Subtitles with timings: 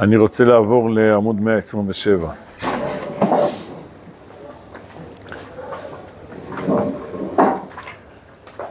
[0.00, 2.32] אני רוצה לעבור לעמוד 127.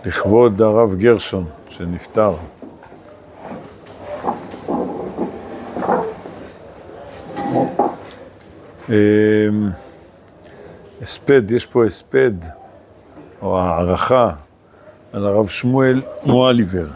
[0.06, 2.34] לכבוד הרב גרשון שנפטר.
[8.90, 8.94] אמ,
[11.02, 12.34] הספד, יש פה הספד,
[13.42, 14.30] או הערכה,
[15.14, 16.88] על הרב שמואל מואליבר.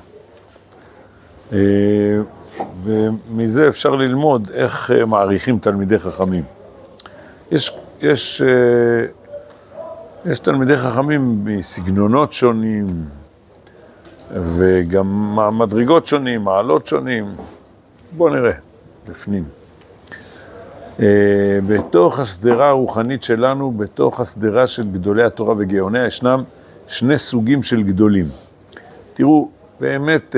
[2.84, 6.44] ומזה אפשר ללמוד איך אה, מעריכים תלמידי חכמים.
[7.52, 9.06] יש, יש, אה,
[10.32, 12.88] יש תלמידי חכמים מסגנונות שונים,
[14.32, 17.26] וגם מדרגות שונים, מעלות שונים.
[18.18, 18.52] בואו נראה,
[19.10, 19.44] בפנים.
[21.00, 21.06] אה,
[21.68, 26.44] בתוך השדרה הרוחנית שלנו, בתוך השדרה של גדולי התורה וגאוניה, ישנם
[26.88, 28.26] שני סוגים של גדולים.
[29.14, 30.36] תראו, באמת,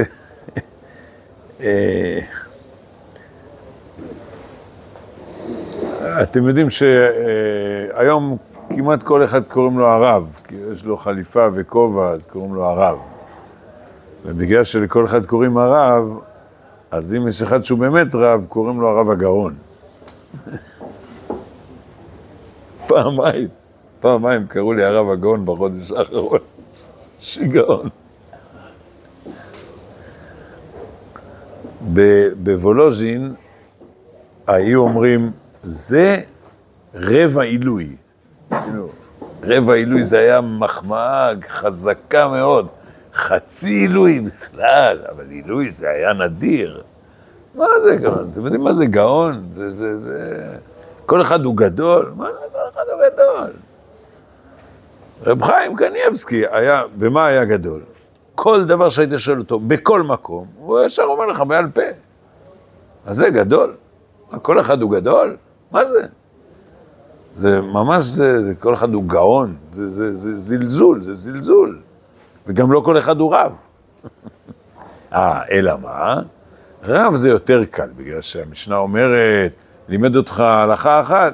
[6.21, 8.37] אתם יודעים שהיום
[8.75, 12.97] כמעט כל אחד קוראים לו הרב, כי יש לו חליפה וכובע, אז קוראים לו הרב.
[14.25, 16.19] ובגלל שלכל אחד קוראים הרב,
[16.91, 19.55] אז אם יש אחד שהוא באמת רב, קוראים לו הרב הגאון.
[22.87, 23.47] פעמיים,
[23.99, 26.39] פעמיים קראו לי הרב הגאון בחודש האחרון.
[27.19, 27.89] שיגעון.
[32.43, 33.33] בוולוז'ין
[34.47, 35.31] היו אומרים,
[35.63, 36.21] זה
[36.95, 37.95] רבע עילוי.
[38.49, 38.89] כאילו,
[39.43, 42.67] רבע עילוי זה היה מחמאה חזקה מאוד.
[43.13, 46.81] חצי עילוי בכלל, אבל עילוי זה היה נדיר.
[47.55, 48.29] מה זה גאון?
[48.31, 49.47] אתם יודעים מה זה גאון?
[49.51, 50.47] זה, זה, זה...
[51.05, 52.13] כל אחד הוא גדול?
[52.15, 53.51] מה זה כל אחד הוא גדול?
[55.25, 57.81] רב חיים קניאבסקי היה, במה היה גדול?
[58.35, 61.81] כל דבר שהיית שואל אותו, בכל מקום, הוא ישר אומר לך בעל פה.
[63.05, 63.75] אז זה גדול.
[64.31, 65.37] מה, כל אחד הוא גדול?
[65.71, 66.01] מה זה?
[67.35, 71.81] זה ממש, זה, זה כל אחד הוא גאון, זה, זה, זה זלזול, זה זלזול.
[72.47, 73.51] וגם לא כל אחד הוא רב.
[75.13, 76.21] אה, אלא מה?
[76.83, 79.51] רב זה יותר קל, בגלל שהמשנה אומרת,
[79.89, 81.33] לימד אותך הלכה אחת,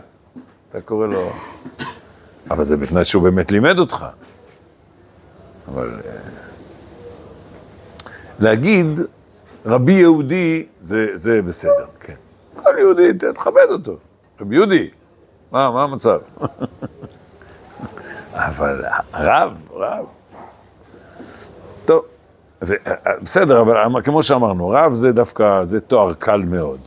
[0.70, 1.30] אתה קורא לו...
[2.52, 4.06] אבל זה בתנאי שהוא באמת לימד אותך.
[5.68, 5.90] אבל...
[8.42, 8.88] אה, להגיד
[9.66, 12.14] רבי יהודי, זה, זה בסדר, כן.
[12.56, 13.98] כל יהודי, תכבד אותו.
[14.42, 14.90] רבי יהודי,
[15.52, 16.20] מה, מה המצב?
[18.34, 20.06] אבל רב, רב.
[21.86, 22.06] טוב,
[22.62, 22.74] ו,
[23.22, 26.80] בסדר, אבל כמו שאמרנו, רב זה דווקא, זה תואר קל מאוד.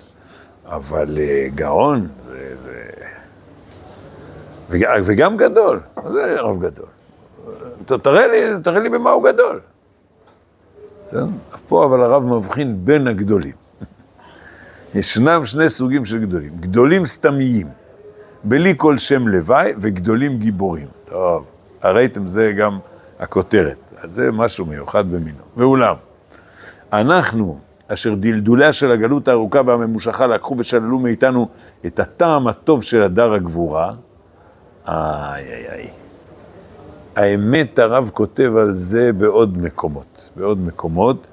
[0.66, 2.50] אבל אה, גאון, זה...
[2.54, 2.82] זה...
[5.04, 6.86] וגם גדול, זה רב גדול?
[7.84, 9.60] תראה לי, תראה לי במה הוא גדול.
[11.04, 11.26] בסדר?
[11.68, 13.52] פה אבל הרב מבחין בין הגדולים.
[14.94, 16.50] ישנם שני סוגים של גדולים.
[16.60, 17.66] גדולים סתמיים,
[18.44, 20.86] בלי כל שם לוואי, וגדולים גיבורים.
[21.04, 21.44] טוב,
[21.84, 22.78] ראיתם, זה גם
[23.20, 23.76] הכותרת.
[24.02, 25.38] אז זה משהו מיוחד במינו.
[25.56, 25.94] ואולם,
[26.92, 31.48] אנחנו, אשר דלדוליה של הגלות הארוכה והממושכה לקחו ושללו מאיתנו
[31.86, 33.92] את הטעם הטוב של הדר הגבורה,
[34.88, 36.03] איי איי איי.
[37.16, 41.26] האמת, הרב כותב על זה בעוד מקומות, בעוד מקומות.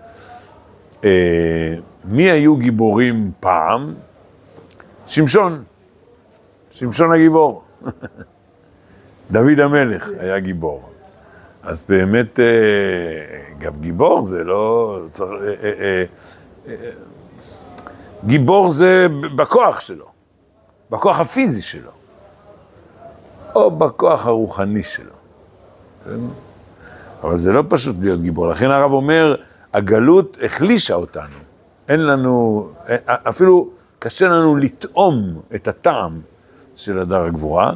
[1.03, 1.75] אה,
[2.05, 3.93] מי היו גיבורים פעם?
[5.07, 5.63] שמשון,
[6.71, 7.63] שמשון הגיבור.
[9.31, 10.89] דוד המלך היה גיבור.
[11.63, 12.45] אז באמת, אה,
[13.59, 14.99] גם גיבור זה לא...
[15.09, 15.31] צריך,
[15.63, 16.03] אה,
[18.25, 20.05] גיבור זה בכוח שלו,
[20.89, 21.91] בכוח הפיזי שלו,
[23.55, 25.20] או בכוח הרוחני שלו.
[27.23, 28.47] אבל זה לא פשוט להיות גיבור.
[28.47, 29.35] לכן הרב אומר,
[29.73, 31.35] הגלות החלישה אותנו.
[31.89, 32.67] אין לנו,
[33.07, 33.69] אפילו
[33.99, 36.19] קשה לנו לטעום את הטעם
[36.75, 37.73] של הדר הגבורה.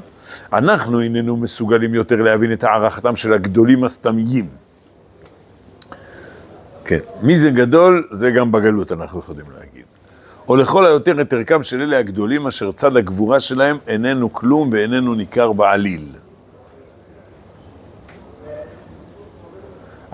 [0.53, 4.47] אנחנו איננו מסוגלים יותר להבין את הערכתם של הגדולים הסתמיים.
[6.85, 9.85] כן, מי זה גדול, זה גם בגלות אנחנו יכולים להגיד.
[10.47, 15.16] או לכל היותר את ערכם של אלה הגדולים אשר צד הגבורה שלהם איננו כלום ואיננו
[15.16, 16.07] ניכר בעליל.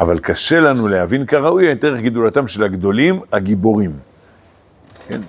[0.01, 3.91] אבל קשה לנו להבין כראוי את ערך גידולתם של הגדולים, הגיבורים.
[5.07, 5.21] כן?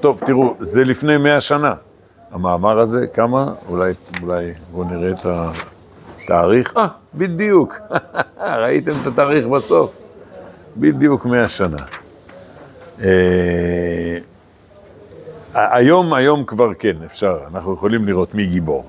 [0.00, 1.74] טוב, תראו, זה לפני מאה שנה.
[2.30, 3.52] המאמר הזה, כמה?
[3.68, 6.76] אולי, אולי, בואו נראה את התאריך.
[6.76, 7.78] אה, בדיוק.
[8.62, 10.14] ראיתם את התאריך בסוף?
[10.76, 11.84] בדיוק מאה שנה.
[13.02, 14.18] אה,
[15.54, 18.84] היום, היום כבר כן, אפשר, אנחנו יכולים לראות מי גיבור.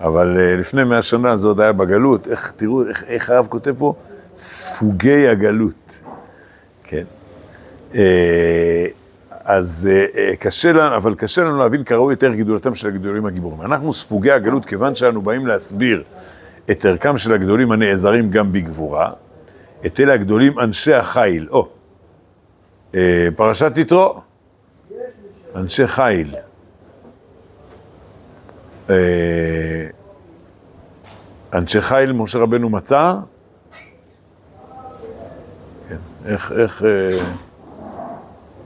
[0.00, 3.74] אבל uh, לפני מאה שנה זה עוד היה בגלות, איך, תראו איך, איך הרב כותב
[3.78, 3.94] פה,
[4.36, 6.02] ספוגי הגלות,
[6.84, 7.04] כן.
[7.92, 7.96] Uh,
[9.44, 13.62] אז אה, אה, קשה לנו, אבל קשה לנו להבין כראוי יותר גדולתם של הגדולים הגיבורים.
[13.62, 16.02] אנחנו ספוגי הגלות, כיוון שאנו באים להסביר
[16.70, 19.12] את ערכם של הגדולים הנעזרים גם בגבורה,
[19.86, 21.48] את אלה הגדולים אנשי החיל.
[21.50, 21.68] או,
[22.94, 24.20] אה, פרשת יתרו,
[25.56, 26.34] אנשי חיל.
[31.54, 33.14] אנשי חיל משה רבנו מצא?
[35.88, 35.96] כן,
[36.26, 37.18] איך, איך, אה,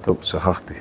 [0.02, 0.74] טוב, שכחתי.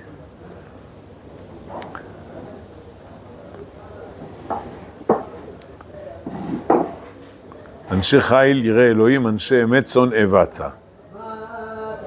[7.92, 10.68] אנשי חיל ירא אלוהים, אנשי אמת צאן אבצה.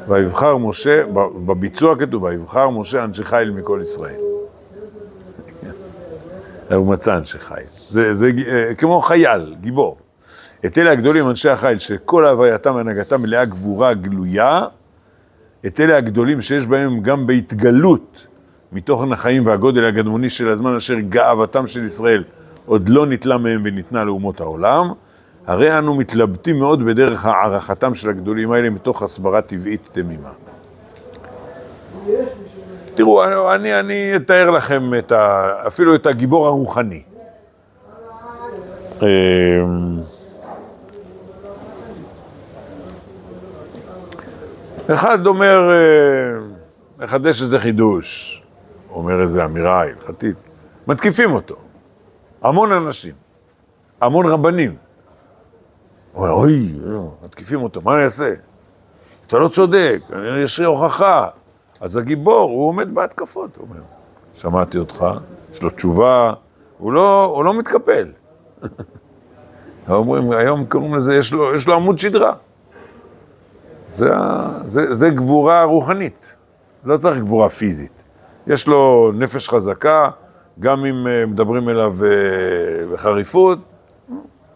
[0.09, 1.03] ויבחר משה,
[1.47, 4.28] בביצוע כתוב, ויבחר משה אנשי חיל מכל ישראל.
[6.75, 7.56] הוא מצא אנשי חיל.
[7.88, 9.97] זה, זה אה, כמו חייל, גיבור.
[10.67, 14.65] את אלה הגדולים, אנשי החיל, שכל הווייתם והנהגתם מלאה גבורה גלויה,
[15.67, 18.26] את אלה הגדולים שיש בהם גם בהתגלות
[18.73, 22.25] מתוכן החיים והגודל הגדמוני של הזמן אשר גאוותם של ישראל
[22.67, 24.93] עוד לא ניטלה מהם וניתנה לאומות העולם,
[25.47, 30.31] הרי אנו מתלבטים מאוד בדרך הערכתם של הגדולים האלה מתוך הסברה טבעית תמימה.
[32.99, 37.03] תראו, אני, אני אתאר לכם את ה, אפילו את הגיבור הרוחני.
[39.03, 39.06] אמ,
[44.93, 46.41] אחד אומר, אה,
[46.99, 48.43] מחדש איזה חידוש,
[48.91, 50.37] אומר איזה אמירה הלכתית,
[50.87, 51.56] מתקיפים אותו,
[52.43, 53.15] המון אנשים,
[54.01, 54.77] המון רבנים.
[56.12, 56.73] הוא אומר, אוי,
[57.25, 58.35] מתקיפים אותו, מה אני אעשה?
[59.27, 60.01] אתה לא צודק,
[60.44, 61.29] יש לי הוכחה.
[61.81, 63.83] אז הגיבור, הוא עומד בהתקפות, הוא אומר,
[64.35, 65.05] שמעתי אותך,
[65.53, 66.33] יש לו תשובה,
[66.79, 68.09] הוא לא, הוא לא מתקפל.
[69.89, 72.35] אומרים, היום קוראים לזה, יש לו, יש לו עמוד שדרה.
[73.91, 74.11] זה,
[74.65, 76.35] זה, זה גבורה רוחנית,
[76.85, 78.05] לא צריך גבורה פיזית.
[78.47, 80.11] יש לו נפש חזקה,
[80.61, 83.59] גם אם אה, מדברים אליו אה, בחריפות,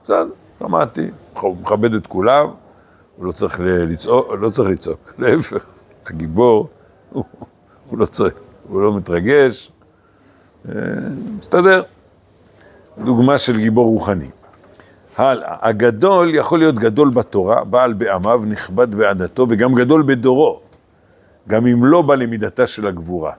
[0.05, 0.27] בסדר,
[0.59, 1.11] שמעתי,
[1.41, 2.47] הוא מכבד את כולם,
[3.17, 5.65] הוא לא צריך לצעוק, לא צריך לצעוק, להפך,
[6.07, 6.69] הגיבור,
[7.13, 7.25] הוא,
[7.91, 8.35] הוא לא צועק,
[8.69, 9.73] הוא לא מתרגש,
[10.69, 10.75] אה,
[11.39, 11.83] מסתדר.
[12.99, 14.29] דוגמה של גיבור רוחני.
[15.17, 20.61] הלאה, הגדול יכול להיות גדול בתורה, בעל בעמיו, נכבד בעדתו, וגם גדול בדורו,
[21.49, 23.33] גם אם לא בלמידתה של הגבורה.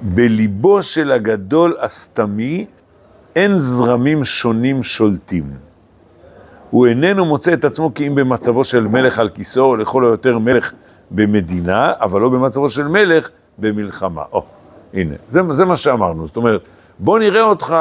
[0.00, 2.66] בליבו של הגדול הסתמי
[3.36, 5.44] אין זרמים שונים שולטים.
[6.70, 10.38] הוא איננו מוצא את עצמו כי אם במצבו של מלך על כיסאו, או לכל היותר
[10.38, 10.72] מלך
[11.10, 14.22] במדינה, אבל לא במצבו של מלך במלחמה.
[14.32, 14.44] או,
[14.94, 16.26] הנה, זה, זה מה שאמרנו.
[16.26, 16.60] זאת אומרת,
[16.98, 17.76] בוא נראה אותך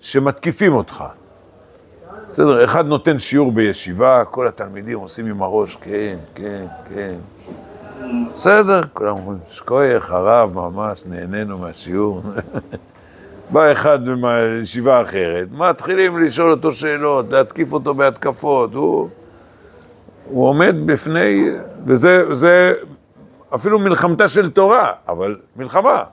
[0.00, 1.04] שמתקיפים אותך.
[2.26, 7.14] בסדר, אחד נותן שיעור בישיבה, כל התלמידים עושים עם הראש, כן, כן, כן.
[8.34, 12.22] בסדר, כולם אומרים, שכוייך, הרב, ממש נהנינו מהשיעור.
[13.52, 19.08] בא אחד מישיבה אחרת, מתחילים לשאול אותו שאלות, להתקיף אותו בהתקפות, הוא,
[20.30, 21.50] הוא עומד בפני,
[21.86, 22.74] וזה
[23.54, 26.04] אפילו מלחמתה של תורה, אבל מלחמה,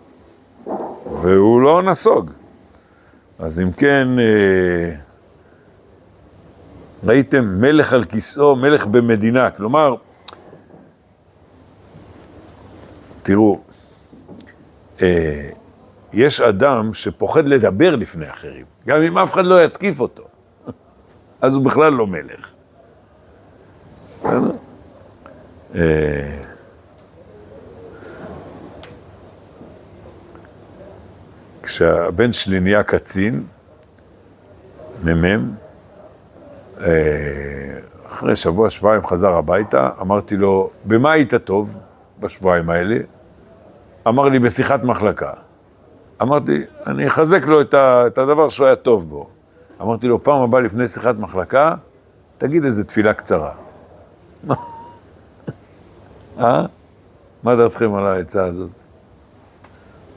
[1.05, 2.31] והוא לא נסוג.
[3.39, 4.95] אז אם כן, אה,
[7.03, 9.95] ראיתם מלך על כיסאו, מלך במדינה, כלומר,
[13.23, 13.59] תראו,
[15.01, 15.49] אה,
[16.13, 20.23] יש אדם שפוחד לדבר לפני אחרים, גם אם אף אחד לא יתקיף אותו,
[21.41, 22.56] אז הוא בכלל לא מלך.
[24.27, 24.51] בסדר?
[25.75, 26.41] אה,
[31.63, 33.43] כשהבן שלי נהיה קצין,
[35.03, 35.51] מ"מ,
[36.81, 36.87] אה,
[38.07, 41.77] אחרי שבוע, שבועיים חזר הביתה, אמרתי לו, במה היית טוב
[42.19, 42.97] בשבועיים האלה?
[44.07, 45.31] אמר לי, בשיחת מחלקה.
[46.21, 49.29] אמרתי, אני אחזק לו את, את הדבר שהוא היה טוב בו.
[49.81, 51.75] אמרתי לו, פעם הבאה לפני שיחת מחלקה,
[52.37, 53.66] תגיד איזה תפילה קצרה.
[56.39, 56.65] אה?
[57.43, 58.71] מה דעתכם על העצה הזאת?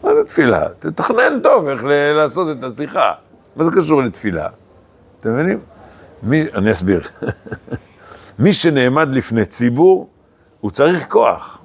[0.03, 0.69] מה זה תפילה?
[0.79, 1.85] תתכנן טוב איך
[2.15, 3.13] לעשות את השיחה.
[3.57, 4.49] מה זה קשור לתפילה?
[5.21, 5.59] אתם מבינים?
[6.23, 7.01] מי, אני אסביר.
[8.39, 10.09] מי שנעמד לפני ציבור,
[10.61, 11.63] הוא צריך כוח.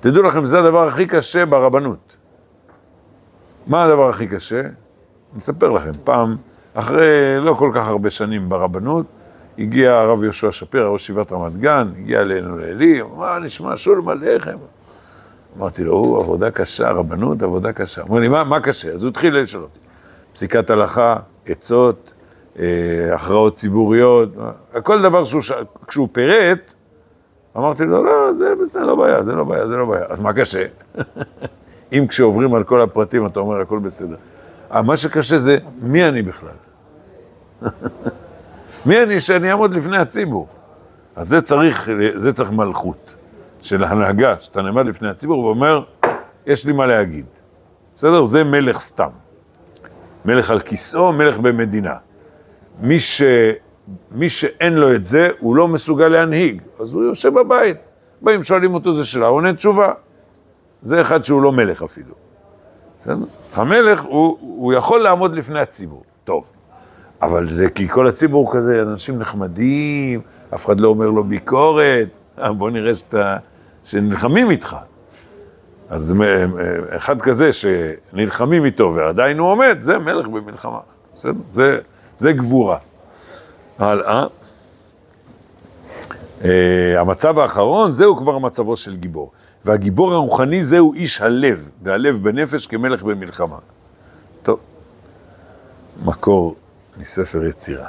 [0.00, 2.16] תדעו לכם, זה הדבר הכי קשה ברבנות.
[3.66, 4.60] מה הדבר הכי קשה?
[4.60, 6.36] אני אספר לכם, פעם,
[6.74, 9.06] אחרי לא כל כך הרבה שנים ברבנות,
[9.58, 14.56] הגיע הרב יהושע שפירא, ראש ישיבת רמת גן, הגיע אלינו לעלי, מה נשמע שול מלאכם?
[15.58, 18.02] אמרתי לו, הוא עבודה קשה, רבנות, עבודה קשה.
[18.02, 18.92] אמר לי, מה, מה קשה?
[18.92, 19.78] אז הוא התחיל לשאול אותי.
[20.32, 21.16] פסיקת הלכה,
[21.46, 22.12] עצות,
[22.58, 22.64] אה,
[23.14, 24.28] הכרעות ציבוריות,
[24.82, 25.42] כל דבר שהוא,
[25.86, 26.74] כשהוא פירט,
[27.56, 30.04] אמרתי לו, לא, זה בסדר, לא בעיה, זה לא בעיה, זה לא בעיה.
[30.08, 30.64] אז מה קשה?
[31.92, 34.16] אם כשעוברים על כל הפרטים אתה אומר הכל בסדר.
[34.72, 36.50] אה, מה שקשה זה, מי אני בכלל?
[38.86, 40.48] מי אני שאני אעמוד לפני הציבור?
[41.16, 43.16] אז זה צריך, זה צריך מלכות
[43.60, 45.82] של הנהגה, שאתה נעמד לפני הציבור ואומר,
[46.46, 47.26] יש לי מה להגיד.
[47.94, 48.24] בסדר?
[48.24, 49.08] זה מלך סתם.
[50.24, 51.94] מלך על כיסאו, מלך במדינה.
[52.80, 53.22] מי, ש,
[54.10, 57.76] מי שאין לו את זה, הוא לא מסוגל להנהיג, אז הוא יושב בבית.
[58.22, 59.92] באים, שואלים אותו, זה שאלה, עונה תשובה.
[60.82, 62.14] זה אחד שהוא לא מלך אפילו.
[62.98, 63.24] בסדר?
[63.54, 66.02] המלך, הוא, הוא יכול לעמוד לפני הציבור.
[66.24, 66.52] טוב.
[67.22, 70.20] אבל זה כי כל הציבור כזה, אנשים נחמדים,
[70.54, 72.08] אף אחד לא אומר לו ביקורת,
[72.38, 73.36] אה, בוא נראה שאתה,
[73.84, 74.76] שנלחמים איתך.
[75.90, 76.14] אז
[76.88, 80.78] אחד כזה שנלחמים איתו ועדיין הוא עומד, זה מלך במלחמה.
[81.14, 81.32] בסדר?
[81.50, 81.78] זה,
[82.16, 82.78] זה גבורה.
[83.78, 84.26] הלאה.
[86.40, 86.44] Uh,
[86.98, 89.30] המצב האחרון, זהו כבר מצבו של גיבור.
[89.64, 93.56] והגיבור הרוחני זהו איש הלב, והלב בנפש כמלך במלחמה.
[94.42, 94.58] טוב,
[96.04, 96.54] מקור
[97.00, 97.88] מספר יצירה.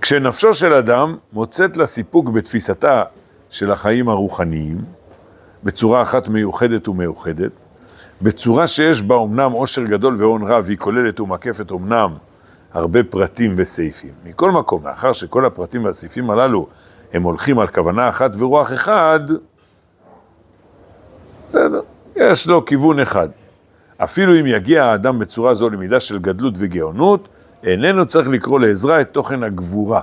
[0.00, 3.02] כשנפשו של אדם מוצאת לה סיפוק בתפיסתה
[3.50, 4.78] של החיים הרוחניים,
[5.64, 7.52] בצורה אחת מיוחדת ומאוחדת,
[8.22, 12.16] בצורה שיש בה אמנם עושר גדול והון רב, והיא כוללת ומקפת אמנם
[12.76, 14.10] הרבה פרטים וסעיפים.
[14.24, 16.66] מכל מקום, מאחר שכל הפרטים והסעיפים הללו
[17.12, 19.20] הם הולכים על כוונה אחת ורוח אחד,
[21.48, 21.80] בסדר,
[22.16, 23.28] יש לו כיוון אחד.
[23.96, 27.28] אפילו אם יגיע האדם בצורה זו למידה של גדלות וגאונות,
[27.64, 30.00] איננו צריך לקרוא לעזרה את תוכן הגבורה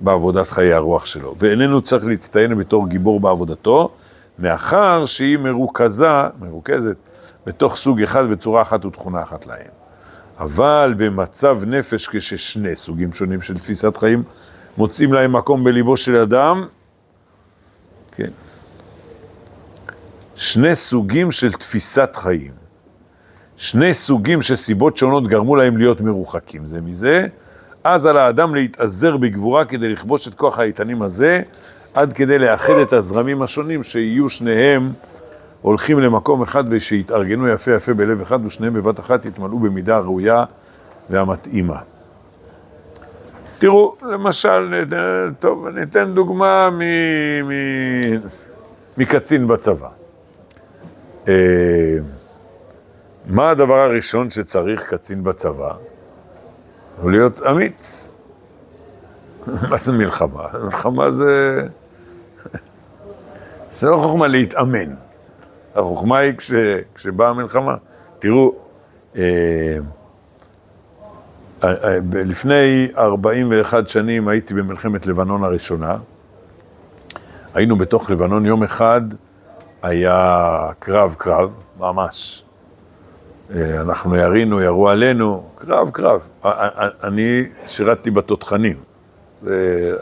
[0.00, 3.90] בעבודת חיי הרוח שלו, ואיננו צריך להצטיין בתור גיבור בעבודתו,
[4.38, 6.08] מאחר שהיא מרוכזה,
[6.40, 6.96] מרוכזת,
[7.46, 9.85] בתוך סוג אחד וצורה אחת ותכונה אחת להם.
[10.38, 14.22] אבל במצב נפש כששני סוגים שונים של תפיסת חיים
[14.76, 16.66] מוצאים להם מקום בליבו של אדם,
[18.12, 18.30] כן,
[20.34, 22.52] שני סוגים של תפיסת חיים.
[23.56, 27.26] שני סוגים שסיבות שונות גרמו להם להיות מרוחקים זה מזה,
[27.84, 31.42] אז על האדם להתעזר בגבורה כדי לכבוש את כוח האיתנים הזה,
[31.94, 34.92] עד כדי לאחד את הזרמים השונים, שיהיו שניהם
[35.66, 40.44] הולכים למקום אחד ושיתארגנו יפה יפה בלב אחד, ושניהם בבת אחת יתמלאו במידה הראויה
[41.10, 41.78] והמתאימה.
[43.58, 44.84] תראו, למשל,
[45.38, 46.80] טוב, אני אתן דוגמה מ,
[47.48, 47.52] מ,
[48.96, 49.88] מקצין בצבא.
[51.28, 51.34] אה,
[53.26, 55.72] מה הדבר הראשון שצריך קצין בצבא?
[57.00, 58.14] הוא להיות אמיץ.
[59.70, 60.46] מה זה מלחמה?
[60.64, 61.62] מלחמה זה...
[63.70, 65.06] זה לא חוכמה להתאמן.
[65.76, 66.52] החוכמה היא כש...
[66.94, 67.74] כשבאה המלחמה.
[68.18, 68.54] תראו,
[69.16, 69.22] אה,
[71.64, 75.96] אה, אה, לפני 41 שנים הייתי במלחמת לבנון הראשונה.
[77.54, 79.00] היינו בתוך לבנון, יום אחד
[79.82, 82.44] היה קרב קרב, ממש.
[83.54, 86.28] אנחנו ירינו, ירו עלינו, קרב, קרב.
[87.04, 88.76] אני שירתתי בתותחנים.
[89.32, 89.92] זה,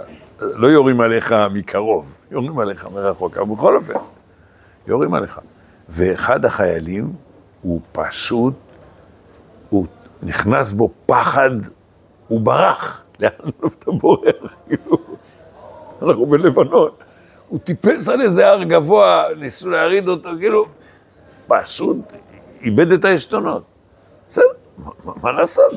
[0.40, 3.94] לא יורים עליך מקרוב, יורים עליך מרחוק, אבל בכל אופן,
[4.86, 5.40] יורים עליך.
[5.88, 7.12] ואחד החיילים,
[7.62, 8.54] הוא פשוט,
[9.68, 9.86] הוא
[10.22, 11.50] נכנס בו פחד,
[12.28, 13.04] הוא ברח.
[13.20, 13.30] לאן
[13.66, 14.56] אתה בורח?
[14.66, 14.96] כאילו,
[16.02, 16.90] אנחנו בלבנון.
[17.48, 20.66] הוא טיפס על איזה הר גבוה, ניסו להריד אותו, כאילו,
[21.46, 22.14] פשוט
[22.60, 23.62] איבד את העשתונות.
[24.28, 24.44] בסדר,
[25.04, 25.72] מה לעשות?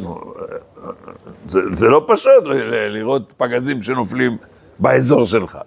[1.48, 2.44] זה, זה לא פשוט
[2.90, 4.38] לראות פגזים שנופלים
[4.80, 5.58] באזור שלך.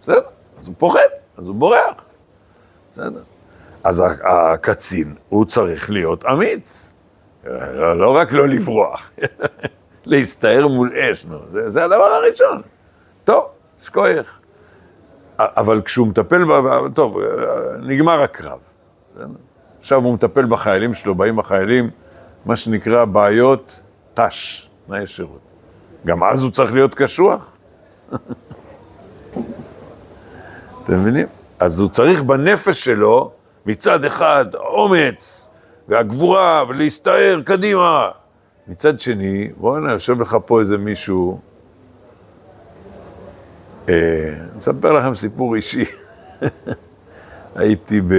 [0.00, 0.20] בסדר,
[0.56, 2.04] אז הוא פוחד, אז הוא בורח.
[2.88, 3.22] בסדר.
[3.84, 6.92] אז הקצין, הוא צריך להיות אמיץ.
[7.94, 9.10] לא רק לא לברוח,
[10.04, 12.62] להסתער מול אש, נו, זה, זה הדבר הראשון.
[13.24, 13.44] טוב,
[13.78, 14.38] שכוייך.
[15.38, 16.88] אבל כשהוא מטפל, ב...
[16.94, 17.18] טוב,
[17.82, 18.58] נגמר הקרב.
[19.78, 21.90] עכשיו הוא מטפל בחיילים שלו, באים החיילים,
[22.44, 23.80] מה שנקרא בעיות
[24.14, 25.40] ת"ש, תנאי שירות.
[26.06, 27.56] גם אז הוא צריך להיות קשוח?
[30.82, 31.26] אתם מבינים?
[31.58, 33.32] אז הוא צריך בנפש שלו,
[33.66, 35.50] מצד אחד, אומץ
[35.88, 38.08] והגבורה ולהסתער קדימה.
[38.68, 41.40] מצד שני, בוא'נה, יושב לך פה איזה מישהו,
[43.88, 43.94] אה,
[44.50, 45.84] אני אספר לכם סיפור אישי.
[47.54, 48.14] הייתי ב...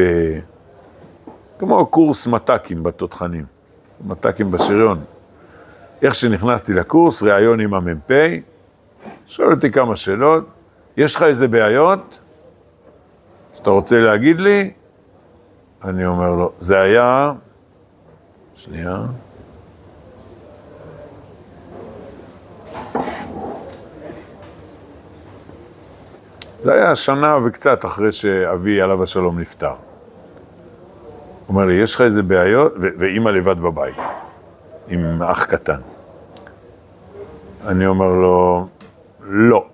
[1.60, 3.46] כמו קורס מת"קים בתותחנים,
[4.06, 5.04] מת"קים בשריון.
[6.02, 8.12] איך שנכנסתי לקורס, ראיון עם המ"פ,
[9.28, 10.44] שואל אותי כמה שאלות,
[10.98, 12.20] יש לך איזה בעיות
[13.54, 14.72] שאתה רוצה להגיד לי?
[15.84, 17.32] אני אומר לו, זה היה...
[18.56, 18.98] שנייה.
[26.60, 29.68] זה היה שנה וקצת אחרי שאבי עליו השלום נפטר.
[29.70, 29.78] הוא
[31.50, 32.74] אומר לי, יש לך איזה בעיות?
[32.78, 33.98] ואימא לבד בבית,
[34.88, 35.80] עם אח קטן.
[37.68, 38.68] אני אומר לו,
[39.22, 39.66] לא.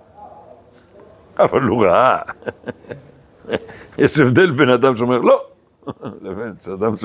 [1.38, 2.18] אבל הוא ראה.
[3.98, 5.42] יש הבדל בין אדם שאומר לא,
[6.22, 7.04] לבין אדם ש...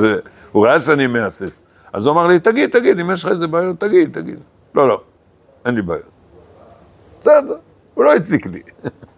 [0.52, 1.62] הוא ראה שאני מהסס.
[1.94, 4.40] אז הוא אמר לי, תגיד, תגיד, אם יש לך איזה בעיות, תגיד, תגיד.
[4.76, 5.02] לא, לא,
[5.66, 6.10] אין לי בעיות.
[7.22, 7.56] בסדר,
[7.94, 8.62] הוא לא הציק לי.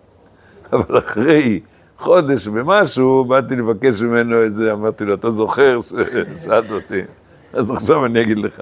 [0.74, 1.60] אבל אחרי
[1.98, 7.02] חודש ומשהו, באתי לבקש ממנו איזה, אמרתי לו, אתה זוכר ששאלת אותי?
[7.54, 8.62] אז עכשיו אני אגיד לך.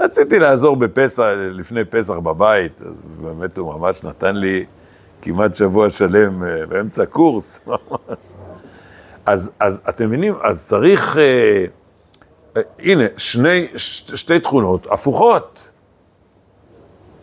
[0.00, 1.22] רציתי לעזור בפסח,
[1.52, 4.64] לפני פסח בבית, אז באמת הוא ממש נתן לי
[5.22, 8.32] כמעט שבוע שלם אה, באמצע קורס, ממש.
[9.28, 11.64] אז, אז אתם מבינים, אז צריך, אה,
[12.56, 15.70] אה, הנה, שני, ש, שתי תכונות הפוכות.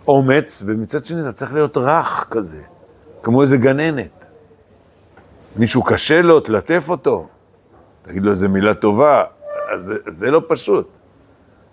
[0.08, 2.62] אומץ, ומצד שני אתה צריך להיות רך כזה,
[3.24, 4.26] כמו איזה גננת.
[5.56, 7.28] מישהו קשה לו, תלטף אותו,
[8.02, 9.24] תגיד לו איזה מילה טובה,
[9.74, 10.88] אז זה, זה לא פשוט.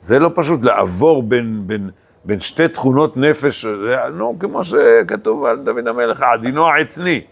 [0.01, 1.91] זה לא פשוט לעבור בין, בין,
[2.25, 3.67] בין שתי תכונות נפש,
[4.13, 7.25] נו, כמו שכתוב על דוד המלך, עדינו העצני.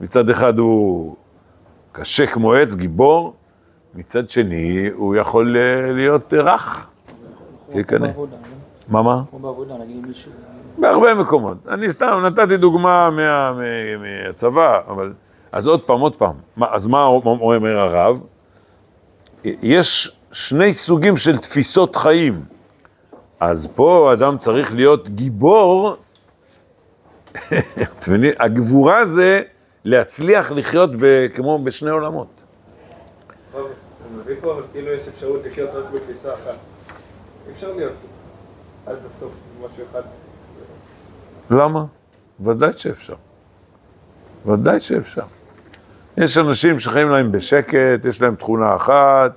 [0.00, 1.16] מצד אחד הוא
[1.96, 3.34] קשה כמו עץ, גיבור,
[3.94, 6.90] מצד שני הוא יכול אה, להיות רך.
[7.72, 8.08] כקנה.
[8.88, 9.22] מה, מה?
[9.30, 10.32] כמו בעבודה, נגיד מישהו...
[10.78, 11.66] בהרבה מקומות.
[11.68, 13.52] אני סתם נתתי דוגמה מה, מה,
[13.98, 15.12] מהצבא, אבל...
[15.52, 16.34] אז עוד פעם, עוד פעם.
[16.56, 18.20] מה, אז מה אומר הרב?
[19.44, 22.44] יש שני סוגים של תפיסות חיים.
[23.40, 25.96] אז פה אדם צריך להיות גיבור,
[27.36, 28.32] אתם מבינים?
[28.38, 29.42] הגבורה זה
[29.84, 32.42] להצליח לחיות ב, כמו בשני עולמות.
[33.52, 36.56] טוב, הוא מביא פה, אבל כאילו יש אפשרות לחיות רק בתפיסה אחת.
[37.46, 37.92] אי אפשר להיות
[38.86, 40.02] עד הסוף משהו אחד.
[41.50, 41.84] למה?
[42.40, 43.14] ודאי שאפשר.
[44.46, 45.22] ודאי שאפשר.
[46.16, 49.32] יש אנשים שחיים להם בשקט, יש להם תכונה אחת,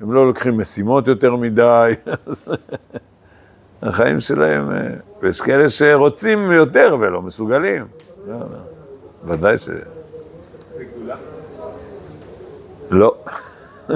[0.00, 1.92] הם לא לוקחים משימות יותר מדי,
[2.26, 2.48] אז
[3.82, 4.76] החיים שלהם, אה,
[5.22, 7.86] ויש כאלה שרוצים יותר ולא מסוגלים.
[8.26, 8.75] לא, לא.
[9.26, 9.68] ודאי ש...
[10.72, 11.16] זה גדולה.
[12.90, 13.14] לא.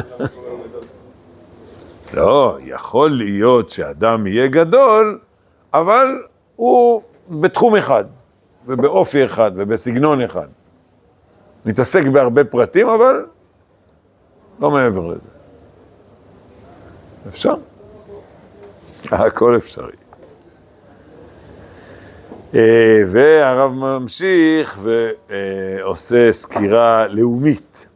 [2.14, 5.18] לא, יכול להיות שאדם יהיה גדול,
[5.74, 6.22] אבל
[6.56, 8.04] הוא בתחום אחד,
[8.66, 10.46] ובאופי אחד, ובסגנון אחד.
[11.66, 13.26] מתעסק בהרבה פרטים, אבל
[14.60, 15.30] לא מעבר לזה.
[17.28, 17.54] אפשר.
[19.10, 19.99] הכל אפשרי.
[22.54, 27.86] אה, והרב ממשיך ועושה סקירה לאומית.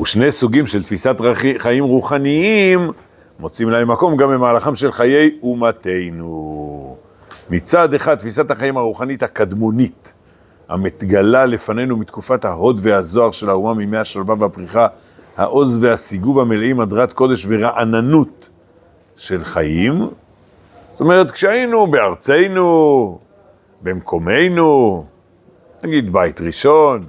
[0.00, 1.16] ושני סוגים של תפיסת
[1.58, 2.90] חיים רוחניים
[3.38, 6.96] מוצאים להם מקום גם במהלכם של חיי אומתנו.
[7.50, 10.12] מצד אחד, תפיסת החיים הרוחנית הקדמונית,
[10.68, 14.86] המתגלה לפנינו מתקופת ההוד והזוהר של האומה מימי השלווה והפריחה,
[15.36, 18.48] העוז והסיגוב המלאים הדרת קודש ורעננות
[19.16, 20.08] של חיים.
[20.98, 23.18] זאת אומרת, כשהיינו בארצנו,
[23.82, 25.04] במקומנו,
[25.84, 27.00] נגיד בית ראשון,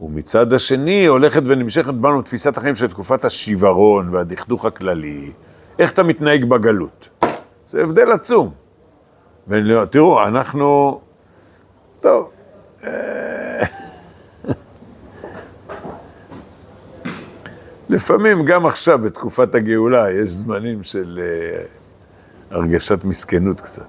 [0.00, 5.30] ומצד השני הולכת ונמשכת בנו תפיסת החיים של תקופת השיוורון והדכדוך הכללי.
[5.78, 7.08] איך אתה מתנהג בגלות?
[7.66, 8.50] זה הבדל עצום.
[9.48, 11.00] ולא- תראו, אנחנו...
[12.00, 12.30] טוב.
[12.84, 13.62] אה,
[17.88, 21.77] לפעמים, גם עכשיו, בתקופת הגאולה, יש זמנים של אה,
[22.50, 23.86] הרגשת מסכנות קצת.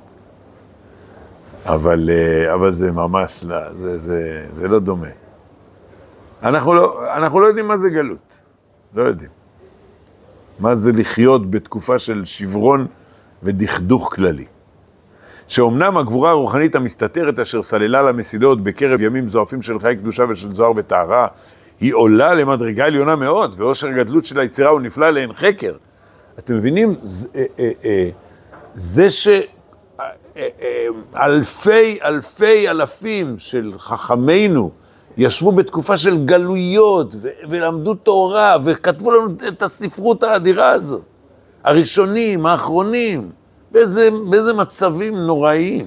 [1.65, 5.07] אבל, אה, אבל זה ממש לא, זה, זה, זה לא דומה.
[6.43, 8.39] אנחנו לא, אנחנו לא יודעים מה זה גלות.
[8.95, 9.29] לא יודעים.
[10.59, 12.87] מה זה לחיות בתקופה של שברון
[13.43, 14.45] ודכדוך כללי.
[15.47, 20.71] שאומנם הגבורה הרוחנית המסתתרת אשר סללה למסילות בקרב ימים זועפים של חיי קדושה ושל זוהר
[20.75, 21.27] וטהרה,
[21.79, 25.75] היא עולה למדרגה עליונה מאוד, ואושר הגדלות של היצירה הוא נפלא לאין חקר.
[26.39, 26.93] אתם מבינים?
[27.01, 28.09] זה, אה, אה, אה,
[28.79, 29.27] זה ש...
[29.27, 29.37] אה,
[30.37, 34.71] אה, אלפי אלפי אלפים של חכמינו
[35.17, 41.01] ישבו בתקופה של גלויות ו- ולמדו תורה וכתבו לנו את הספרות האדירה הזאת.
[41.63, 43.29] הראשונים, האחרונים,
[43.71, 45.85] באיזה, באיזה מצבים נוראיים.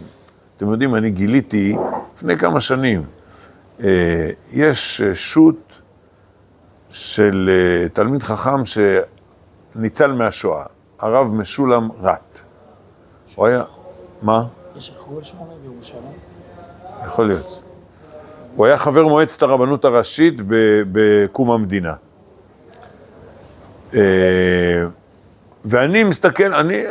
[0.57, 1.76] אתם יודעים, אני גיליתי
[2.14, 3.05] לפני כמה שנים,
[3.85, 5.72] אה, יש שו"ת
[6.90, 7.50] של
[7.92, 10.64] תלמיד חכם שניצל מהשואה,
[10.98, 12.52] הרב משולם רט.
[13.35, 13.62] הוא היה,
[14.23, 14.45] מה?
[14.77, 16.03] יש אחרון שמונה בירושלים?
[17.07, 17.62] יכול להיות.
[18.57, 20.35] הוא היה חבר מועצת הרבנות הראשית
[20.92, 21.95] בקום המדינה.
[23.95, 24.85] אה,
[25.64, 26.85] ואני מסתכל, אני,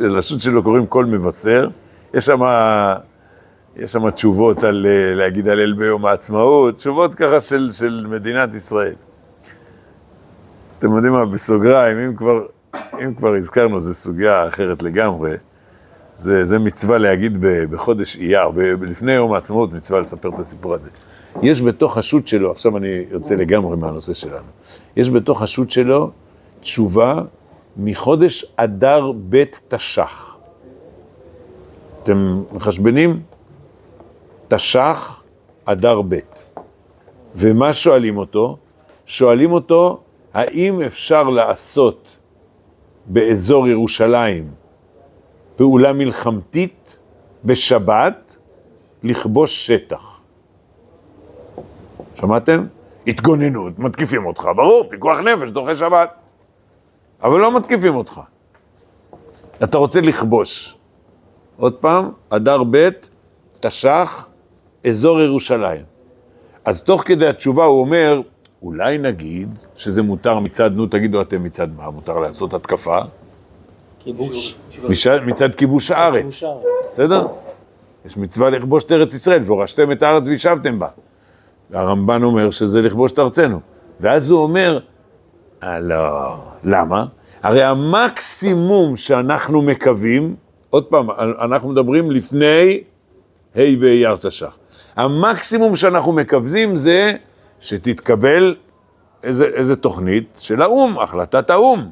[0.00, 1.68] לשו"ת שלו קוראים קול מבשר,
[2.14, 2.40] יש שם,
[3.76, 8.94] יש שם תשובות על אה, להגיד הלל ביום העצמאות, תשובות ככה של, של מדינת ישראל.
[10.78, 15.36] אתם יודעים מה, בסוגריים, אם כבר, אם כבר הזכרנו, זו סוגיה אחרת לגמרי,
[16.14, 18.48] זה, זה מצווה להגיד ב, בחודש אייר,
[18.82, 20.90] לפני יום העצמאות מצווה לספר את הסיפור הזה.
[21.42, 24.46] יש בתוך השו"ת שלו, עכשיו אני יוצא לגמרי מהנושא שלנו,
[24.96, 26.10] יש בתוך השו"ת שלו
[26.60, 27.22] תשובה
[27.76, 30.38] מחודש אדר ב' תש"ח.
[32.02, 33.22] אתם מחשבנים?
[34.48, 35.22] תש"ח,
[35.64, 36.18] אדר ב'.
[37.34, 38.56] ומה שואלים אותו?
[39.06, 40.00] שואלים אותו,
[40.34, 42.05] האם אפשר לעשות
[43.06, 44.50] באזור ירושלים
[45.56, 46.98] פעולה מלחמתית
[47.44, 48.36] בשבת
[49.02, 50.20] לכבוש שטח?
[52.14, 52.66] שמעתם?
[53.06, 56.10] התגוננות, מתקיפים אותך, ברור, פיקוח נפש, דוחה שבת.
[57.22, 58.20] אבל לא מתקיפים אותך.
[59.64, 60.76] אתה רוצה לכבוש.
[61.56, 62.88] עוד פעם, אדר ב',
[63.60, 64.30] תש"ח,
[64.86, 65.82] אזור ירושלים.
[66.64, 68.20] אז תוך כדי התשובה הוא אומר,
[68.66, 72.98] אולי נגיד שזה מותר מצד, נו תגידו אתם מצד מה, מותר לעשות התקפה?
[73.98, 74.56] כיבוש.
[74.88, 76.88] מש- מצד כיבוש הארץ, כיבוש הארץ.
[76.90, 77.26] בסדר?
[78.06, 80.86] יש מצווה לכבוש את ארץ ישראל, והורשתם את הארץ וישבתם בה.
[81.70, 83.60] והרמב"ן אומר שזה לכבוש את ארצנו.
[84.00, 84.78] ואז הוא אומר,
[85.62, 87.06] אה, לא, למה?
[87.42, 90.34] הרי המקסימום שאנחנו מקווים,
[90.70, 92.80] עוד פעם, אנחנו מדברים לפני
[93.56, 94.56] ה' באייר תש"ח.
[94.96, 97.12] המקסימום שאנחנו מקווים זה
[97.60, 98.56] שתתקבל
[99.22, 101.90] איזה, איזה תוכנית של האו"ם, החלטת האו"ם.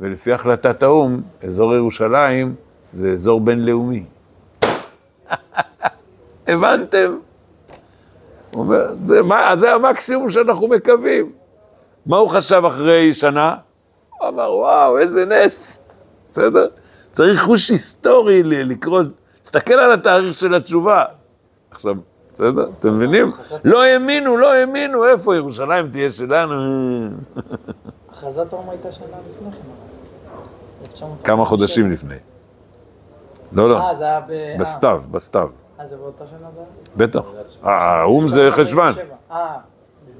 [0.00, 2.54] ולפי החלטת האו"ם, אזור ירושלים
[2.92, 4.04] זה אזור בינלאומי.
[6.48, 7.18] הבנתם?
[8.50, 11.32] הוא אומר, זה, מה, זה המקסימום שאנחנו מקווים.
[12.06, 13.56] מה הוא חשב אחרי שנה?
[14.18, 15.82] הוא אמר, וואו, איזה נס,
[16.26, 16.68] בסדר?
[17.12, 19.02] צריך חוש היסטורי לקרוא,
[19.42, 21.04] תסתכל על התאריך של התשובה.
[21.70, 21.94] עכשיו,
[22.36, 22.70] בסדר?
[22.78, 23.32] אתם מבינים?
[23.64, 26.54] לא האמינו, לא האמינו, איפה ירושלים תהיה שלנו?
[28.10, 29.58] הכרזת האו"ם הייתה שנה לפני כן.
[30.82, 31.10] 1947.
[31.24, 32.14] כמה חודשים לפני.
[33.52, 34.30] לא, לא, אה, זה היה ב...
[34.30, 34.56] אה.
[34.58, 35.48] בסתיו, בסתיו.
[35.80, 36.60] אה, זה באותה שנה זה?
[36.96, 37.20] בטח.
[37.64, 38.92] אה, האו"ם זה חשוון.
[39.30, 39.56] אה,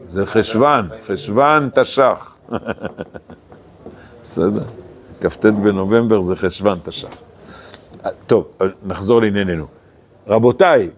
[0.07, 2.37] זה חשוון, חשוון תש"ח.
[4.23, 4.63] בסדר?
[5.21, 7.09] כ"ט בנובמבר זה חשוון תש"ח.
[8.07, 8.49] אה, טוב,
[8.87, 9.67] נחזור לענייננו.
[10.27, 10.91] רבותיי,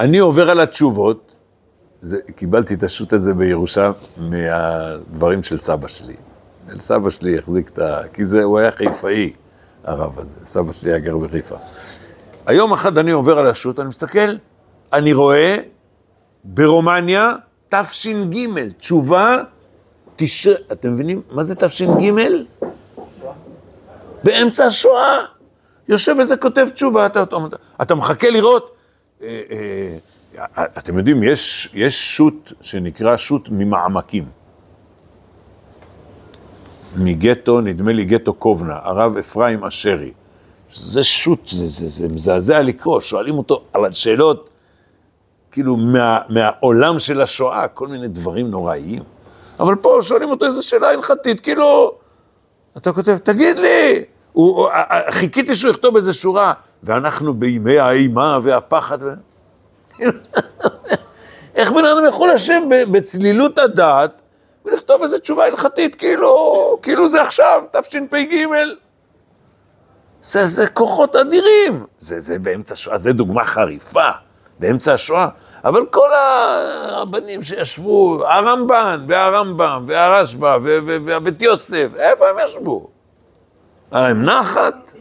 [0.00, 1.36] אני עובר על התשובות,
[2.00, 6.14] זה, קיבלתי את השו"ת הזה בירושה מהדברים של סבא שלי.
[6.78, 8.02] סבא שלי החזיק את ה...
[8.12, 9.32] כי זה, הוא היה חיפאי,
[9.84, 10.36] הרב הזה.
[10.44, 11.56] סבא שלי היה גר בחיפה.
[12.46, 14.30] היום אחד אני עובר על השו"ת, אני מסתכל,
[14.92, 15.56] אני רואה
[16.44, 17.32] ברומניה,
[17.68, 18.36] תש"ג,
[18.78, 19.36] תשובה,
[20.16, 20.52] תשע...
[20.72, 22.12] אתם מבינים מה זה תש"ג?
[24.24, 25.18] באמצע השואה.
[25.88, 27.36] יושב איזה כותב תשובה, אתה, אתה,
[27.82, 28.79] אתה מחכה לראות.
[29.22, 29.42] אה,
[30.58, 34.24] אה, אתם יודעים, יש, יש שו"ת שנקרא שו"ת ממעמקים.
[36.96, 40.12] מגטו, נדמה לי גטו קובנה, הרב אפרים אשרי.
[40.72, 44.50] זה שו"ת, זה, זה, זה מזעזע לקרוא, שואלים אותו על השאלות,
[45.50, 49.02] כאילו מה, מהעולם של השואה, כל מיני דברים נוראיים.
[49.60, 51.94] אבל פה שואלים אותו איזו שאלה הלכתית, כאילו,
[52.76, 54.68] אתה כותב, תגיד לי, הוא, הוא,
[55.10, 58.98] חיכיתי שהוא יכתוב איזה שורה, ואנחנו בימי האימה והפחד.
[61.54, 64.22] איך בן אדם יכול לשבת בצלילות הדעת
[64.64, 68.46] ולכתוב איזו תשובה הלכתית, כאילו, כאילו זה עכשיו, תשפ"ג.
[70.22, 71.86] זה, זה כוחות אדירים.
[71.98, 74.10] זה, זה באמצע השואה, זה דוגמה חריפה,
[74.58, 75.28] באמצע השואה.
[75.64, 80.58] אבל כל הרבנים שישבו, הרמב"ן והרמב"ם והרשב"א
[81.04, 82.88] והבית יוסף, איפה הם ישבו?
[83.92, 84.92] היה להם נחת?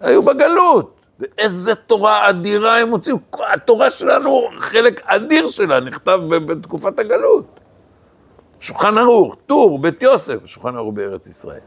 [0.00, 1.00] היו בגלות.
[1.20, 3.16] ואיזה תורה אדירה הם הוציאו.
[3.52, 7.60] התורה שלנו, חלק אדיר שלה, נכתב בתקופת הגלות.
[8.60, 11.60] שולחן ערוך, טור, בית יוסף, שולחן ערוך בארץ ישראל.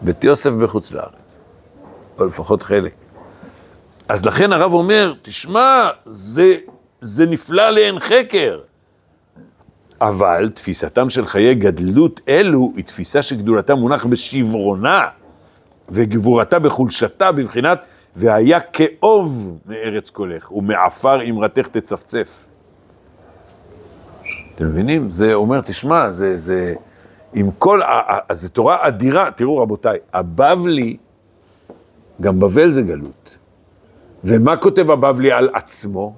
[0.00, 1.38] בית יוסף בחוץ לארץ,
[2.18, 2.92] או לפחות חלק.
[4.08, 6.56] אז לכן הרב אומר, תשמע, זה,
[7.00, 8.60] זה נפלא לעין חקר.
[10.00, 15.02] אבל תפיסתם של חיי גדלות אלו היא תפיסה שגדולתה מונח בשברונה,
[15.88, 22.46] וגבורתה בחולשתה בבחינת והיה כאוב מארץ קולך, ומעפר אמרתך תצפצף.
[24.54, 25.10] אתם מבינים?
[25.10, 26.74] זה אומר, תשמע, זה, זה,
[27.34, 27.80] עם כל,
[28.32, 29.30] זה תורה אדירה.
[29.30, 30.96] תראו רבותיי, הבבלי,
[32.20, 33.38] גם בבל זה גלות.
[34.24, 36.14] ומה כותב הבבלי על עצמו?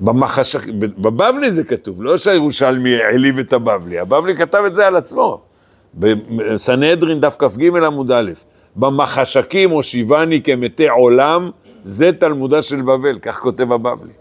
[0.00, 5.40] במחשך, בבבלי זה כתוב, לא שהירושלמי העליב את הבבלי, הבבלי כתב את זה על עצמו.
[5.94, 8.30] בסנהדרין דף כ"ג עמוד א',
[8.76, 11.50] במחשקים הושיבני כמתי עולם,
[11.82, 14.12] זה תלמודה של בבל, כך כותב הבבלי.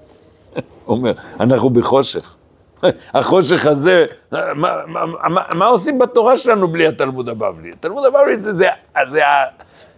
[0.87, 2.35] אומר, אנחנו בחושך.
[3.13, 7.71] החושך הזה, מה, מה, מה, מה עושים בתורה שלנו בלי התלמוד הבבלי?
[7.71, 8.67] התלמוד הבבלי זה, זה,
[9.09, 9.21] זה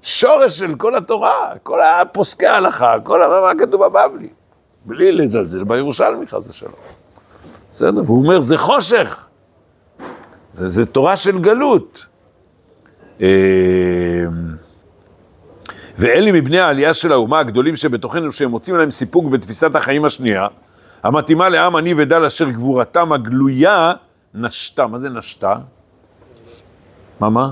[0.04, 4.30] השורש של כל התורה, כל הפוסקי ההלכה, כל מה כתוב בבבלי.
[4.86, 6.74] בלי לזלזל בירושלמי, חס ושלום.
[7.72, 8.02] בסדר?
[8.06, 9.28] והוא אומר, זה חושך.
[10.52, 12.06] זה, זה תורה של גלות.
[13.22, 13.28] אה,
[15.98, 20.48] ואלה מבני העלייה של האומה הגדולים שבתוכנו, שהם מוצאים להם סיפוק בתפיסת החיים השנייה,
[21.04, 23.94] המתאימה לעם עני ודל אשר גבורתם הגלויה
[24.34, 24.88] נשתה.
[24.88, 25.56] מה זה נשתה?
[27.20, 27.52] מה, מה?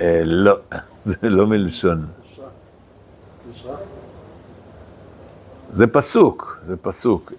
[0.00, 0.56] אה, לא,
[0.88, 2.06] זה לא מלשון.
[5.70, 7.32] זה פסוק, זה פסוק.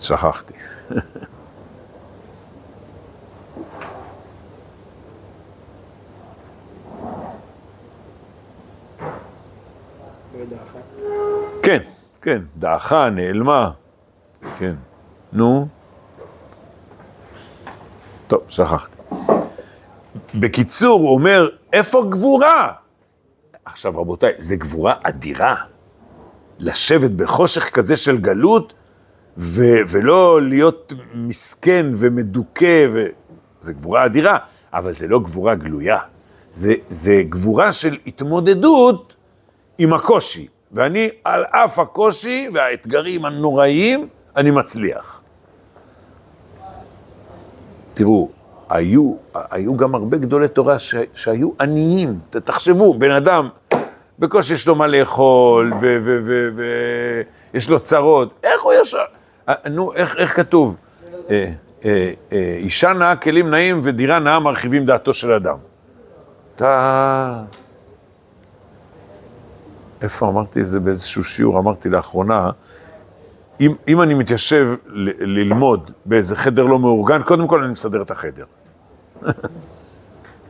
[0.00, 0.54] שכחתי.
[11.62, 11.82] כן,
[12.22, 13.70] כן, דעכה, נעלמה,
[14.58, 14.74] כן.
[15.32, 15.68] נו.
[18.26, 18.96] טוב, שכחתי.
[20.34, 22.72] בקיצור, הוא אומר, איפה גבורה?
[23.64, 25.54] עכשיו, רבותיי, זה גבורה אדירה.
[26.58, 28.72] לשבת בחושך כזה של גלות,
[29.38, 33.06] ו- ולא להיות מסכן ומדוכא, ו-
[33.60, 34.38] זה גבורה אדירה,
[34.72, 35.98] אבל זה לא גבורה גלויה.
[36.50, 39.14] זה, זה גבורה של התמודדות
[39.78, 40.46] עם הקושי.
[40.72, 45.22] ואני, על אף הקושי והאתגרים הנוראיים, אני מצליח.
[47.94, 48.28] תראו,
[48.68, 52.18] היו, היו גם הרבה גדולי תורה ש, שהיו עניים.
[52.30, 53.48] תחשבו, בן אדם,
[54.18, 55.72] בקושי יש לו מה לאכול,
[57.52, 59.04] ויש לו צרות, איך הוא ישר...
[59.48, 60.76] אה, נו, איך, איך כתוב?
[61.30, 61.52] אה,
[61.84, 62.10] אה,
[62.58, 65.56] אישה נאה כלים נאים ודירה נאה מרחיבים דעתו של אדם.
[66.56, 67.42] אתה...
[70.02, 71.58] איפה אמרתי את זה באיזשהו שיעור?
[71.58, 72.50] אמרתי לאחרונה,
[73.60, 78.10] אם, אם אני מתיישב ל- ללמוד באיזה חדר לא מאורגן, קודם כל אני מסדר את
[78.10, 78.44] החדר.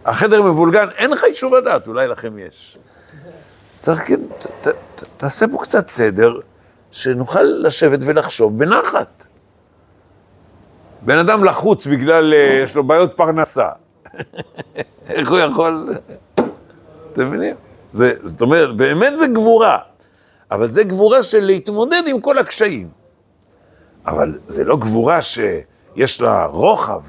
[0.06, 2.78] החדר מבולגן, אין לך אישור לדעת, אולי לכם יש.
[3.80, 6.40] צריך כן, ת, ת, ת, תעשה פה קצת סדר,
[6.96, 9.26] שנוכל לשבת ולחשוב בנחת.
[11.02, 13.68] בן אדם לחוץ בגלל, אה, יש לו בעיות פרנסה.
[15.08, 15.94] איך הוא יכול...
[17.12, 17.54] אתם מבינים?
[17.88, 19.78] זה, זאת אומרת, באמת זה גבורה,
[20.50, 22.88] אבל זה גבורה של להתמודד עם כל הקשיים.
[24.06, 27.02] אבל זה לא גבורה שיש לה רוחב.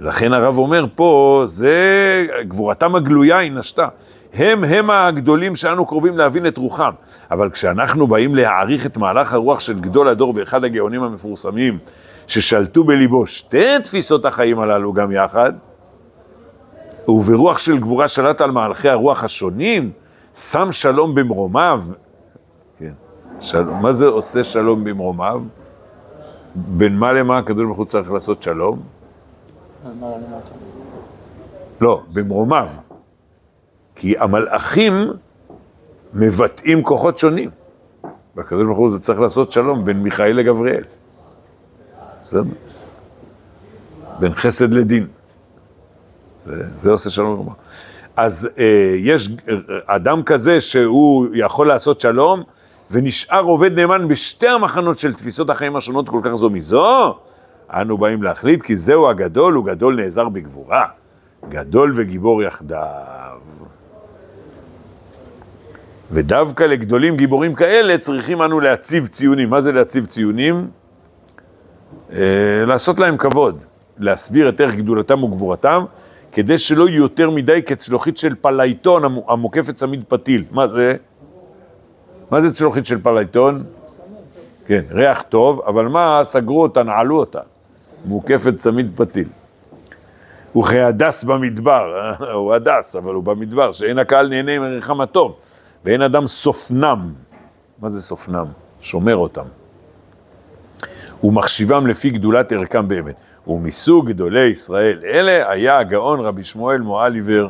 [0.00, 3.88] לכן הרב אומר פה, זה גבורתם הגלויה היא נשתה.
[4.34, 6.90] הם הם הגדולים שאנו קרובים להבין את רוחם.
[7.30, 11.78] אבל כשאנחנו באים להעריך את מהלך הרוח של גדול הדור ואחד הגאונים המפורסמים,
[12.26, 15.52] ששלטו בליבו שתי תפיסות החיים הללו גם יחד,
[17.08, 19.90] וברוח של גבורה שלט על מהלכי הרוח השונים,
[20.34, 21.82] שם שלום במרומיו.
[22.78, 22.92] כן.
[23.40, 23.64] של...
[23.64, 25.42] מה זה עושה שלום במרומיו?
[26.54, 28.97] בין מה למה הקדוש ברוך הוא צריך לעשות שלום?
[31.80, 32.68] לא, במרומיו.
[33.94, 35.12] כי המלאכים
[36.14, 37.50] מבטאים כוחות שונים.
[38.36, 40.84] והקדוש ברוך הוא זה צריך לעשות שלום בין מיכאל לגבריאל.
[42.20, 42.42] בסדר?
[44.18, 45.06] בין חסד לדין.
[46.38, 47.54] זה, זה עושה שלום במרומיו.
[48.16, 49.28] אז אה, יש
[49.86, 52.42] אדם כזה שהוא יכול לעשות שלום,
[52.90, 57.18] ונשאר עובד נאמן בשתי המחנות של תפיסות החיים השונות כל כך זו מזו,
[57.72, 60.86] אנו באים להחליט כי זהו הגדול, הוא גדול נעזר בגבורה.
[61.48, 63.38] גדול וגיבור יחדיו.
[66.10, 69.50] ודווקא לגדולים גיבורים כאלה צריכים אנו להציב ציונים.
[69.50, 70.68] מה זה להציב ציונים?
[72.12, 72.18] אה,
[72.66, 73.62] לעשות להם כבוד,
[73.98, 75.84] להסביר את ערך גדולתם וגבורתם,
[76.32, 80.44] כדי שלא יהיו יותר מדי כצלוחית של פלייטון המו- המוקפת צמיד פתיל.
[80.50, 80.94] מה זה?
[82.30, 83.62] מה זה צלוחית של פלייטון?
[84.66, 87.40] כן, ריח טוב, אבל מה, סגרו אותה, נעלו אותה.
[88.08, 89.28] מוקפת צמיד פתיל.
[90.58, 95.36] וכהדס במדבר, הוא הדס, אבל הוא במדבר, שאין הקהל נהנה מריחם הטוב,
[95.84, 97.12] ואין אדם סופנם.
[97.78, 98.46] מה זה סופנם?
[98.80, 99.44] שומר אותם.
[101.24, 103.14] ומחשיבם לפי גדולת ערכם באמת.
[103.46, 107.48] ומסוג גדולי ישראל אלה היה הגאון רבי שמואל מואליבר,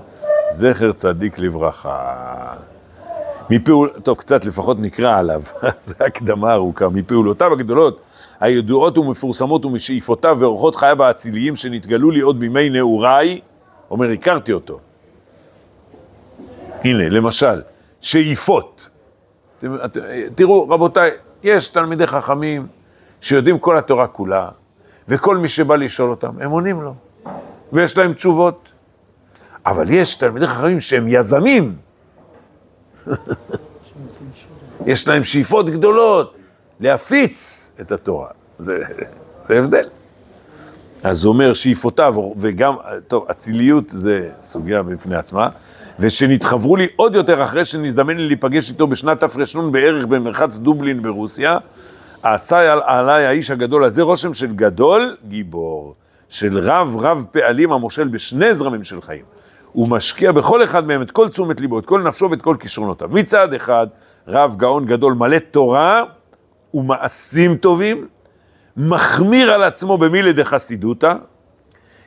[0.50, 2.14] זכר צדיק לברכה.
[3.50, 5.42] מפעול, טוב, קצת לפחות נקרא עליו,
[5.80, 6.88] זו הקדמה ארוכה.
[6.88, 8.00] מפעולותיו הגדולות,
[8.40, 13.40] הידועות ומפורסמות ומשאיפותיו ואורחות חייו האציליים שנתגלו לי עוד בימי נעוריי,
[13.90, 14.78] אומר, הכרתי אותו.
[16.84, 17.62] הנה, למשל,
[18.00, 18.88] שאיפות.
[20.34, 21.10] תראו, רבותיי,
[21.42, 22.66] יש תלמידי חכמים
[23.20, 24.48] שיודעים כל התורה כולה,
[25.08, 26.94] וכל מי שבא לשאול אותם, הם עונים לו,
[27.72, 28.72] ויש להם תשובות.
[29.66, 31.76] אבל יש תלמידי חכמים שהם יזמים.
[34.86, 36.37] יש להם שאיפות גדולות
[36.80, 38.28] להפיץ את התורה.
[38.58, 38.82] זה,
[39.42, 39.88] זה הבדל.
[41.02, 42.74] אז הוא אומר שאיפותיו, וגם,
[43.08, 45.48] טוב, אציליות זה סוגיה בפני עצמה,
[45.98, 51.58] ושנתחברו לי עוד יותר אחרי שנזדמן לי להיפגש איתו בשנת תר"ן בערך במרחץ דובלין ברוסיה,
[52.22, 55.94] עשה על- עליי האיש הגדול הזה רושם של גדול גיבור,
[56.28, 59.24] של רב רב פעלים המושל בשני זרמים של חיים.
[59.72, 63.08] הוא משקיע בכל אחד מהם את כל תשומת ליבו, את כל נפשו ואת כל כישרונותיו.
[63.12, 63.86] מצד אחד,
[64.28, 66.02] רב גאון גדול מלא תורה
[66.74, 68.08] ומעשים טובים,
[68.76, 71.14] מחמיר על עצמו במילי דחסידותא,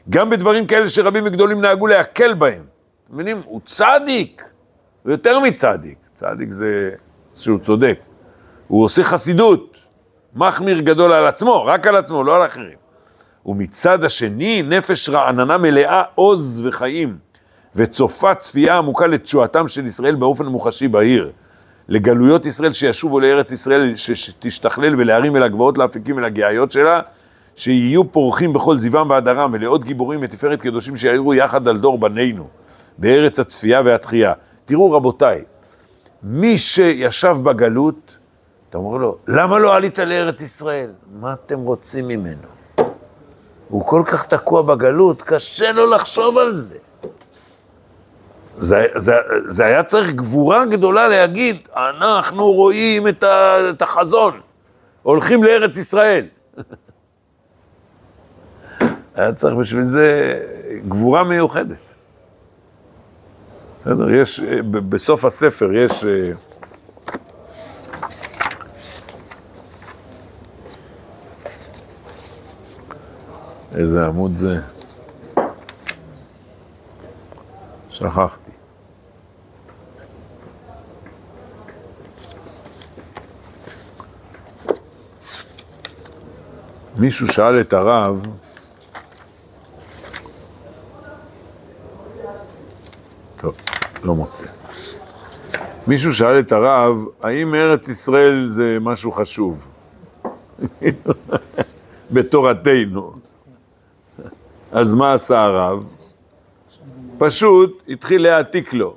[0.10, 2.64] גם בדברים כאלה שרבים וגדולים נהגו להקל בהם.
[3.06, 3.42] אתם מבינים?
[3.46, 4.44] הוא צדיק,
[5.06, 5.98] ויותר מצדיק.
[6.14, 6.90] צדיק זה
[7.36, 8.00] שהוא צודק.
[8.68, 9.78] הוא עושה חסידות,
[10.36, 12.82] מחמיר גדול על עצמו, רק על עצמו, לא על אחרים.
[13.46, 17.18] ומצד השני, נפש רעננה מלאה עוז וחיים,
[17.76, 21.32] וצופה צפייה עמוקה לתשועתם של ישראל באופן מוחשי בהיר.
[21.92, 27.02] לגלויות ישראל שישובו לארץ ישראל, שתשתכלל ולהרים אל הגבעות, לאפיקים ולגאיות שלה,
[27.56, 32.48] שיהיו פורחים בכל זיוום והדרם, ולעוד גיבורים ותפארת קדושים שיעירו יחד על דור בנינו,
[32.98, 34.34] בארץ הצפייה והתחייה.
[34.66, 35.42] תראו רבותיי,
[36.24, 38.18] מי שישב בגלות,
[38.70, 40.90] אתה אומר לו, למה לא עלית לארץ ישראל?
[41.20, 42.48] מה אתם רוצים ממנו?
[43.70, 46.78] הוא כל כך תקוע בגלות, קשה לו לחשוב על זה.
[48.58, 49.14] זה, זה,
[49.48, 54.40] זה היה צריך גבורה גדולה להגיד, אנחנו רואים את, ה, את החזון,
[55.04, 56.26] הולכים לארץ ישראל.
[59.16, 60.40] היה צריך בשביל זה
[60.88, 61.94] גבורה מיוחדת.
[63.78, 64.40] בסדר, יש,
[64.72, 66.06] בסוף הספר יש...
[66.06, 66.32] אה,
[73.76, 74.60] איזה עמוד זה?
[77.90, 78.41] שכחתי.
[87.02, 88.28] מישהו שאל את הרב,
[93.38, 93.56] טוב,
[94.04, 94.48] לא מוצא.
[95.88, 99.68] מישהו שאל את הרב, האם ארץ ישראל זה משהו חשוב?
[102.12, 103.14] בתורתנו.
[104.72, 105.86] אז מה עשה הרב?
[107.18, 108.96] פשוט התחיל להעתיק לו.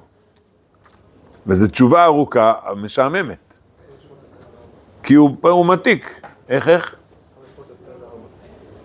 [1.46, 3.56] וזו תשובה ארוכה, משעממת.
[5.02, 6.20] כי הוא, הוא מתיק.
[6.48, 6.96] איך, איך?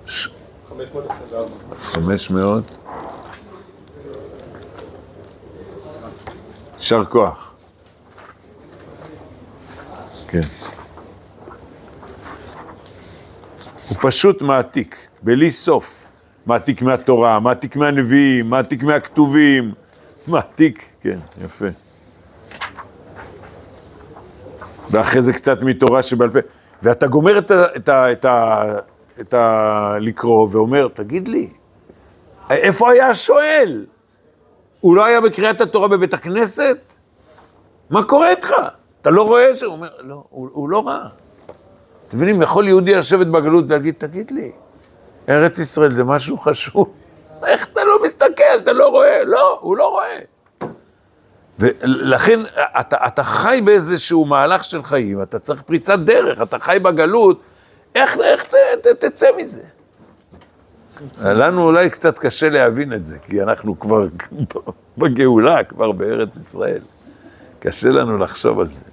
[0.10, 1.46] 524.
[1.82, 2.64] 500.
[6.74, 7.54] יישר כוח.
[10.28, 10.40] כן.
[13.90, 16.06] הוא פשוט מעתיק, בלי סוף.
[16.46, 19.74] מעתיק מהתורה, מעתיק מהנביאים, מעתיק מהכתובים,
[20.28, 21.66] מעתיק, כן, יפה.
[24.92, 26.40] ואחרי זה קצת מתורה שבעל פה.
[26.84, 27.66] ואתה גומר את ה...
[27.76, 28.64] את ה, את ה,
[29.22, 31.50] את ה לקרוא ואומר, תגיד לי,
[32.50, 33.86] איפה היה השואל?
[34.82, 36.78] הוא לא היה בקריאת התורה בבית הכנסת?
[37.90, 38.54] מה קורה איתך?
[39.02, 39.64] אתה לא רואה ש...
[39.64, 41.08] הוא אומר, לא, הוא, הוא לא ראה.
[42.08, 44.52] אתם מבינים, יכול יהודי לשבת בגלות ולהגיד, תגיד לי,
[45.30, 46.94] ארץ ישראל זה משהו חשוב.
[47.48, 48.58] איך אתה לא מסתכל?
[48.64, 49.24] אתה לא רואה?
[49.24, 50.20] לא, הוא לא רואה.
[51.60, 52.40] ולכן
[52.80, 57.40] אתה, אתה חי באיזשהו מהלך של חיים, אתה צריך פריצת דרך, אתה חי בגלות,
[58.02, 59.64] איך, איך ת, ת, תצא מזה?
[61.26, 64.08] לנו אולי קצת קשה להבין את זה, כי אנחנו כבר
[64.98, 66.82] בגאולה, כבר בארץ ישראל.
[67.60, 68.84] קשה לנו לחשוב על זה.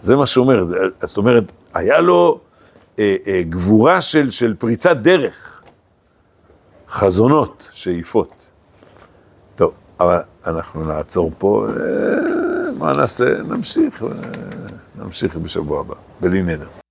[0.00, 0.64] זה מה שאומר,
[1.02, 2.40] זאת אומרת, היה לו
[2.98, 5.62] אה, אה, גבורה של, של פריצת דרך,
[6.88, 8.50] חזונות, שאיפות.
[9.56, 13.42] טוב, אבל אנחנו נעצור פה, אה, מה נעשה?
[13.42, 14.08] נמשיך, אה,
[14.96, 16.83] נמשיך בשבוע הבא, בלי נדר.